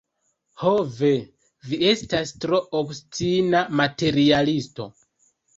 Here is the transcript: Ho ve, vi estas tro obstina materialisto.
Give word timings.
Ho 0.61 0.71
ve, 1.01 1.11
vi 1.73 1.79
estas 1.91 2.33
tro 2.45 2.63
obstina 2.81 3.63
materialisto. 3.83 4.93